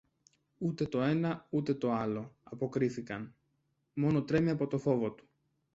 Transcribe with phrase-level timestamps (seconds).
[0.57, 3.35] Ούτε το ένα ούτε το άλλο, αποκρίθηκαν,
[3.93, 5.29] μόνο τρέμει από το φόβο του.